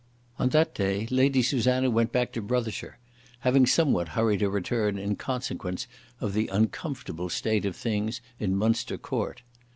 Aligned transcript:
On 0.39 0.49
that 0.49 0.73
day 0.73 1.05
Lady 1.11 1.43
Susanna 1.43 1.91
went 1.91 2.11
back 2.11 2.31
to 2.31 2.41
Brothershire, 2.41 2.97
having 3.41 3.67
somewhat 3.67 4.07
hurried 4.17 4.41
her 4.41 4.49
return 4.49 4.97
in 4.97 5.15
consequence 5.15 5.85
of 6.19 6.33
the 6.33 6.47
uncomfortable 6.47 7.29
state 7.29 7.65
of 7.65 7.75
things 7.75 8.19
in 8.39 8.57
Minister 8.57 8.97
Court. 8.97 9.43